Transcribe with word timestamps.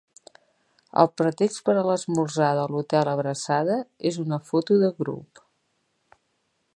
El 1.01 1.09
pretext 1.21 1.59
per 1.67 1.75
a 1.81 1.83
l'esmorzar 1.89 2.49
de 2.61 2.65
l'Hotel 2.71 3.13
Abraçada 3.13 3.77
és 4.13 4.19
una 4.25 4.43
foto 4.51 4.81
de 4.85 4.93
grup. 5.03 5.43